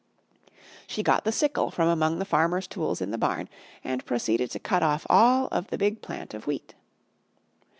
[0.87, 3.47] She got the sickle from among the farmer's tools in the barn
[3.83, 6.73] and proceeded to cut off all of the big plant of Wheat.